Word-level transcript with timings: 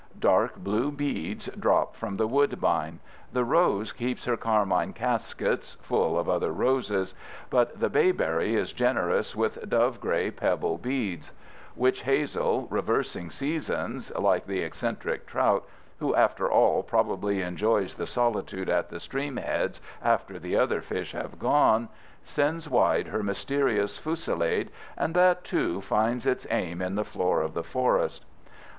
Dark 0.17 0.55
blue 0.55 0.89
beads 0.91 1.45
drop 1.59 1.95
from 1.95 2.15
the 2.17 2.25
woodbine. 2.25 2.99
The 3.31 3.43
rose 3.45 3.91
keeps 3.93 4.25
her 4.25 4.35
carmine 4.35 4.93
caskets, 4.93 5.75
full 5.79 6.17
of 6.17 6.27
other 6.27 6.51
roses; 6.51 7.13
but 7.51 7.79
the 7.79 7.87
bayberry 7.87 8.55
is 8.55 8.73
generous 8.73 9.35
with 9.35 9.69
dove 9.69 10.01
gray 10.01 10.31
pebble 10.31 10.79
seeds. 10.83 11.31
Witch 11.75 12.01
hazel, 12.01 12.65
reversing 12.71 13.29
seasons 13.29 14.11
like 14.15 14.47
the 14.47 14.61
eccentric 14.63 15.27
trout—who, 15.27 16.15
after 16.15 16.49
all, 16.49 16.81
probably 16.81 17.43
enjoys 17.43 17.93
the 17.93 18.07
solitude 18.07 18.69
at 18.71 18.89
the 18.89 18.99
stream 18.99 19.37
heads 19.37 19.81
after 20.01 20.39
the 20.39 20.55
other 20.55 20.81
fish 20.81 21.11
have 21.11 21.37
gone—sends 21.37 22.67
wide 22.67 23.09
her 23.09 23.21
mysterious 23.21 23.99
fusillade, 23.99 24.71
and 24.97 25.13
that, 25.13 25.43
too, 25.43 25.79
finds 25.79 26.25
its 26.25 26.47
aim 26.49 26.81
in 26.81 26.95
the 26.95 27.05
floor 27.05 27.41
of 27.43 27.53
the 27.53 27.61
forest. 27.63 28.25